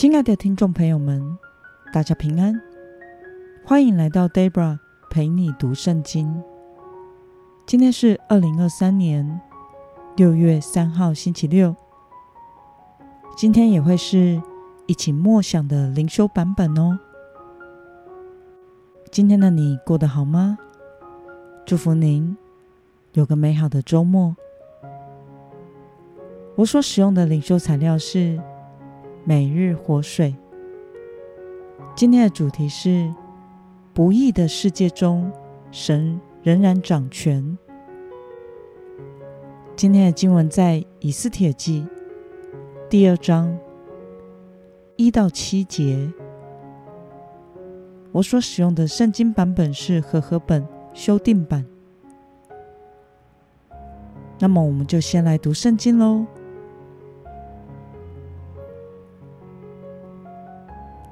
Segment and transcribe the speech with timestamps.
[0.00, 1.36] 亲爱的听众朋友们，
[1.92, 2.58] 大家平安，
[3.66, 4.78] 欢迎来到 Debra
[5.10, 6.42] 陪你读圣经。
[7.66, 9.42] 今天是二零二三年
[10.16, 11.76] 六月三号，星期六。
[13.36, 14.40] 今天也会是
[14.86, 16.98] 一起默想的灵修版本哦。
[19.12, 20.56] 今天的你过得好吗？
[21.66, 22.34] 祝福您
[23.12, 24.34] 有个美好的周末。
[26.54, 28.40] 我所使用的灵修材料是。
[29.24, 30.34] 每日活水。
[31.94, 33.12] 今天的主题是
[33.92, 35.30] 不义的世界中，
[35.70, 37.58] 神仍然掌权。
[39.76, 41.86] 今天的经文在以斯帖记
[42.88, 43.56] 第二章
[44.96, 46.10] 一到七节。
[48.12, 51.64] 我所使用的圣经版本是和合本修订版。
[54.38, 56.26] 那么，我们就先来读圣经喽。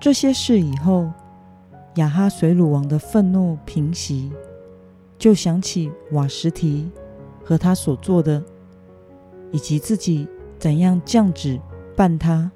[0.09, 1.12] 这些事以后，
[1.97, 4.33] 亚哈随鲁王的愤怒平息，
[5.19, 6.91] 就想起瓦什提
[7.45, 8.42] 和他所做的，
[9.53, 10.27] 以及自己
[10.59, 11.61] 怎样降旨
[11.95, 12.50] 办他。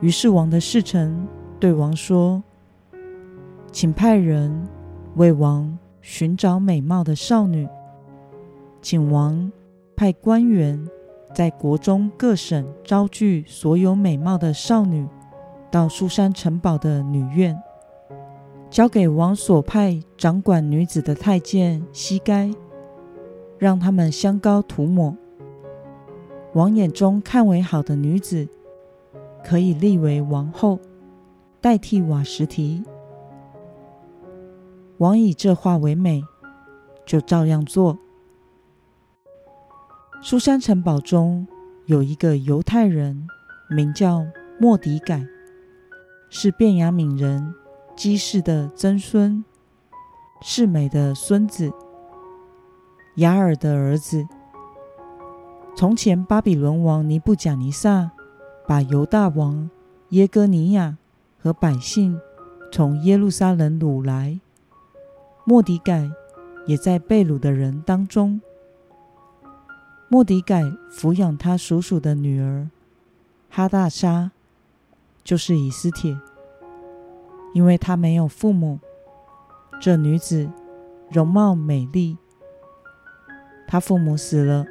[0.00, 1.28] 于是王的侍臣
[1.60, 2.42] 对王说
[3.70, 4.66] ：“请派人
[5.16, 7.68] 为王寻找美貌的少女，
[8.80, 9.52] 请王
[9.94, 10.88] 派官员
[11.34, 15.06] 在国中各省招聚所有美貌的少女。”
[15.74, 17.60] 到苏珊城堡的女院，
[18.70, 22.54] 交给王所派掌管女子的太监西该，
[23.58, 25.16] 让他们香膏涂抹。
[26.52, 28.46] 王眼中看为好的女子，
[29.44, 30.78] 可以立为王后，
[31.60, 32.84] 代替瓦什提。
[34.98, 36.22] 王以这话为美，
[37.04, 37.98] 就照样做。
[40.22, 41.44] 苏珊城堡中
[41.86, 43.26] 有一个犹太人，
[43.68, 44.24] 名叫
[44.60, 45.26] 莫迪改。
[46.36, 47.54] 是便雅悯人
[47.94, 49.44] 基士的曾孙，
[50.42, 51.72] 示美的孙子，
[53.14, 54.26] 雅尔的儿子。
[55.76, 58.10] 从前巴比伦王尼布甲尼撒
[58.66, 59.70] 把犹大王
[60.08, 60.98] 耶哥尼亚
[61.38, 62.20] 和百姓
[62.72, 64.40] 从耶路撒冷掳来，
[65.44, 66.10] 莫底改
[66.66, 68.40] 也在被掳的人当中。
[70.08, 72.68] 莫底改抚养他叔叔的女儿
[73.48, 74.32] 哈大沙。
[75.24, 76.14] 就是以斯帖，
[77.54, 78.78] 因为她没有父母，
[79.80, 80.48] 这女子
[81.10, 82.18] 容貌美丽。
[83.66, 84.66] 她父母死了，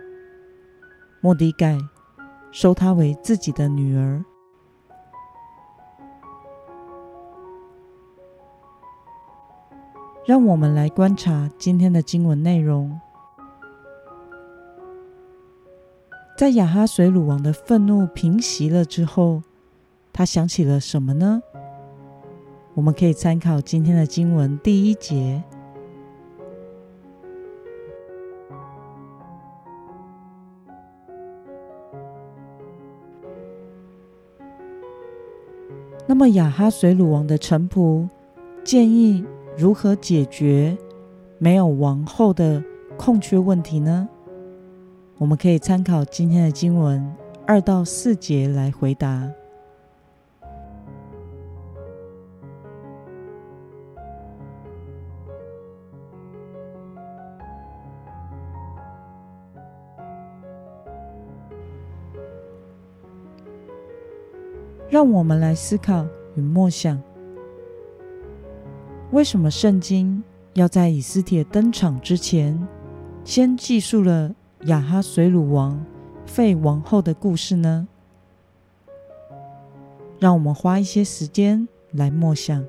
[1.19, 1.77] 莫迪改
[2.51, 4.23] 收她为自己的女儿。
[10.25, 12.97] 让我们来观察今天的经文内容。
[16.37, 19.43] 在亚哈随鲁王的愤怒平息了之后，
[20.13, 21.41] 他想起了什么呢？
[22.75, 25.43] 我们可以参考今天的经文第一节。
[36.05, 38.07] 那么亚哈随鲁王的臣仆
[38.63, 39.25] 建议
[39.57, 40.77] 如何解决
[41.39, 42.63] 没有王后的
[42.97, 44.07] 空缺问题呢？
[45.17, 47.11] 我们可以参考今天的经文
[47.47, 49.27] 二到四节来回答。
[64.93, 66.05] 让我们来思考
[66.35, 67.01] 与默想：
[69.09, 70.23] 为什么圣经
[70.53, 72.67] 要在以斯帖登场之前，
[73.23, 75.83] 先记述了雅哈随鲁王
[76.27, 77.87] 废王后的故事呢？
[80.19, 82.63] 让我们花一些时间来默想。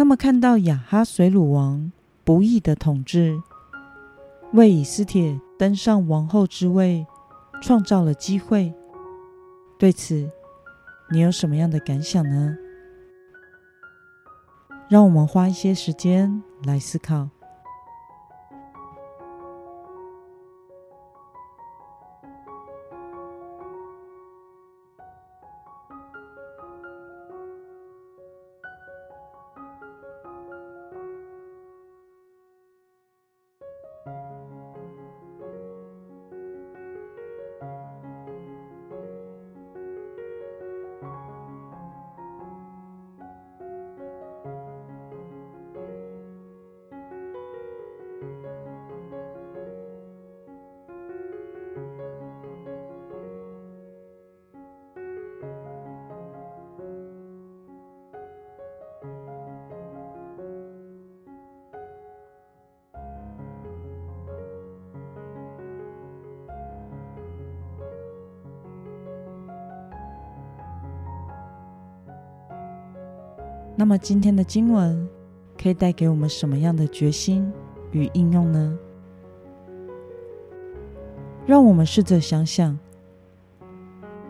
[0.00, 1.92] 那么，看到雅哈随鲁王
[2.24, 3.38] 不义的统治，
[4.54, 7.06] 为以斯帖登上王后之位
[7.60, 8.72] 创造了机会，
[9.78, 10.30] 对此
[11.12, 12.56] 你有什么样的感想呢？
[14.88, 17.28] 让我们花一些时间来思考。
[73.80, 75.08] 那么今天的经文
[75.58, 77.50] 可以带给我们什么样的决心
[77.92, 78.78] 与应用呢？
[81.46, 82.78] 让我们试着想想，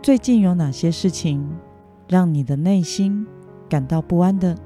[0.01, 1.45] 最近有哪些事情
[2.07, 3.27] 让你的内心
[3.69, 4.57] 感到不安的？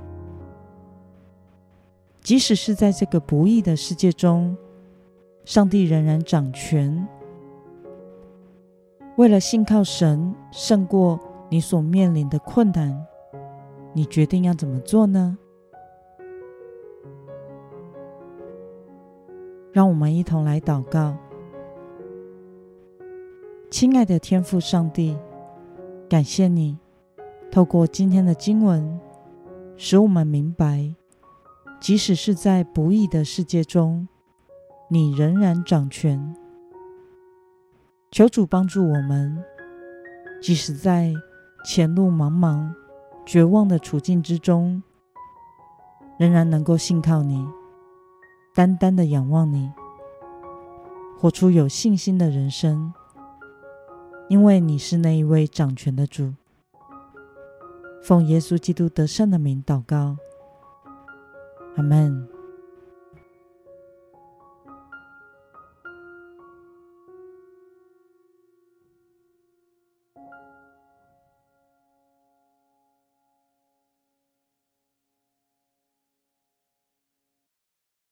[2.21, 4.55] 即使是在这个不易的世界中，
[5.47, 7.09] 上帝仍然掌权。
[9.17, 13.07] 为了信靠神胜过你所面临的困难。
[13.97, 15.39] 你决定要怎么做呢？
[19.71, 21.17] 让我们一同来祷告。
[23.71, 25.17] 亲爱的天父上帝，
[26.09, 26.77] 感谢你
[27.53, 29.01] 透过今天的经文，
[29.77, 30.93] 使我们明白，
[31.81, 34.09] 即使是在不义的世界中，
[34.89, 36.35] 你仍然掌权。
[38.11, 39.43] 求主帮助我们，
[40.41, 41.13] 即使在
[41.65, 42.73] 前路茫茫。
[43.27, 44.83] 绝望的处境之中，
[46.19, 47.47] 仍然能够信靠你，
[48.55, 49.73] 单单的仰望你，
[51.19, 52.93] 活出有信心的人生。
[54.29, 56.35] 因为你是那一位掌权的主。
[58.03, 60.17] 奉耶稣基督得胜的名祷告，
[61.77, 62.34] 阿门。